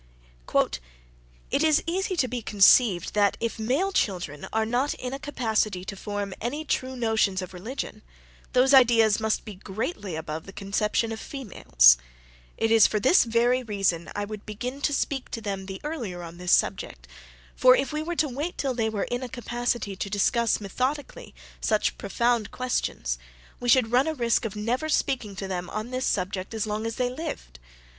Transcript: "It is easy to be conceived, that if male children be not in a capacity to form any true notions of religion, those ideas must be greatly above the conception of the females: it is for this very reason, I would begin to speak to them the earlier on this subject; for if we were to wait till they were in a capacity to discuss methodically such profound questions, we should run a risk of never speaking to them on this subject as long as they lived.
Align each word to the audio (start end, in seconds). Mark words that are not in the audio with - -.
"It 1.51 1.63
is 1.63 1.83
easy 1.85 2.15
to 2.15 2.27
be 2.27 2.41
conceived, 2.41 3.13
that 3.13 3.37
if 3.39 3.59
male 3.59 3.91
children 3.91 4.47
be 4.51 4.65
not 4.65 4.95
in 4.95 5.13
a 5.13 5.19
capacity 5.19 5.85
to 5.85 5.95
form 5.95 6.33
any 6.41 6.65
true 6.65 6.95
notions 6.95 7.39
of 7.39 7.53
religion, 7.53 8.01
those 8.53 8.73
ideas 8.73 9.19
must 9.19 9.45
be 9.45 9.53
greatly 9.53 10.15
above 10.15 10.47
the 10.47 10.53
conception 10.53 11.11
of 11.11 11.19
the 11.19 11.25
females: 11.25 11.99
it 12.57 12.71
is 12.71 12.87
for 12.87 12.99
this 12.99 13.25
very 13.25 13.61
reason, 13.61 14.09
I 14.15 14.25
would 14.25 14.43
begin 14.43 14.81
to 14.81 14.91
speak 14.91 15.29
to 15.29 15.39
them 15.39 15.67
the 15.67 15.79
earlier 15.83 16.23
on 16.23 16.37
this 16.37 16.51
subject; 16.51 17.07
for 17.55 17.75
if 17.75 17.93
we 17.93 18.01
were 18.01 18.15
to 18.15 18.27
wait 18.27 18.57
till 18.57 18.73
they 18.73 18.89
were 18.89 19.03
in 19.03 19.21
a 19.21 19.29
capacity 19.29 19.95
to 19.97 20.09
discuss 20.09 20.59
methodically 20.59 21.35
such 21.59 21.99
profound 21.99 22.49
questions, 22.49 23.19
we 23.59 23.69
should 23.69 23.91
run 23.91 24.07
a 24.07 24.15
risk 24.15 24.45
of 24.45 24.55
never 24.55 24.89
speaking 24.89 25.35
to 25.35 25.47
them 25.47 25.69
on 25.69 25.91
this 25.91 26.07
subject 26.07 26.55
as 26.55 26.65
long 26.65 26.87
as 26.87 26.95
they 26.95 27.09
lived. 27.11 27.59